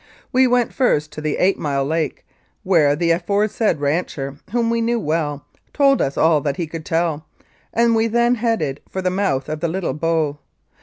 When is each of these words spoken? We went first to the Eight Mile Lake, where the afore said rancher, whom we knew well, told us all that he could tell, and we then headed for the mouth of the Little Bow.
We 0.31 0.47
went 0.47 0.73
first 0.73 1.11
to 1.11 1.21
the 1.21 1.37
Eight 1.37 1.59
Mile 1.59 1.85
Lake, 1.85 2.25
where 2.63 2.95
the 2.95 3.11
afore 3.11 3.47
said 3.47 3.79
rancher, 3.79 4.37
whom 4.49 4.71
we 4.71 4.81
knew 4.81 4.99
well, 4.99 5.45
told 5.73 6.01
us 6.01 6.17
all 6.17 6.41
that 6.41 6.57
he 6.57 6.65
could 6.65 6.85
tell, 6.87 7.27
and 7.71 7.95
we 7.95 8.07
then 8.07 8.33
headed 8.33 8.81
for 8.89 9.03
the 9.03 9.11
mouth 9.11 9.47
of 9.47 9.59
the 9.59 9.67
Little 9.67 9.93
Bow. 9.93 10.39